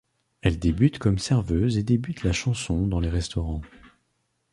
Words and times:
Elle 0.41 0.57
débute 0.57 0.97
comme 0.97 1.19
serveuse 1.19 1.77
et 1.77 1.83
débute 1.83 2.23
la 2.23 2.33
chanson 2.33 2.87
dans 2.87 2.99
les 2.99 3.09
restaurants. 3.11 3.61